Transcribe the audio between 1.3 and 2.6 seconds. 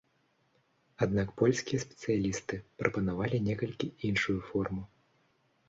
польскія спецыялісты